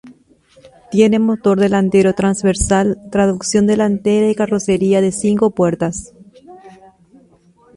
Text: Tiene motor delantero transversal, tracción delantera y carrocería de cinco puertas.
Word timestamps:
Tiene 0.89 1.19
motor 1.19 1.59
delantero 1.59 2.13
transversal, 2.15 2.97
tracción 3.11 3.67
delantera 3.67 4.31
y 4.31 4.33
carrocería 4.33 4.99
de 4.99 5.11
cinco 5.11 5.51
puertas. 5.51 6.15